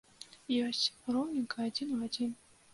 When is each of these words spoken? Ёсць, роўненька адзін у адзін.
Ёсць, 0.67 0.87
роўненька 1.17 1.57
адзін 1.69 1.95
у 1.99 2.03
адзін. 2.09 2.37